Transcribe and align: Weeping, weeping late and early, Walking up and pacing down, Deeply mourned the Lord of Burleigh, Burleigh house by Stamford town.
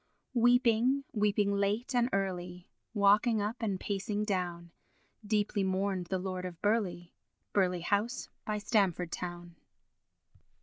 Weeping, 0.33 1.03
weeping 1.13 1.53
late 1.53 1.93
and 1.93 2.09
early, 2.11 2.71
Walking 2.95 3.39
up 3.39 3.57
and 3.59 3.79
pacing 3.79 4.23
down, 4.25 4.71
Deeply 5.23 5.63
mourned 5.63 6.07
the 6.07 6.17
Lord 6.17 6.43
of 6.43 6.59
Burleigh, 6.59 7.11
Burleigh 7.53 7.83
house 7.83 8.27
by 8.43 8.57
Stamford 8.57 9.11
town. 9.11 9.57